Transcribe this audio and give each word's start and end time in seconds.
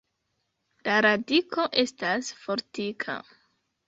La 0.87 0.95
radiko 1.05 1.65
estas 1.81 2.31
fortika. 2.47 3.19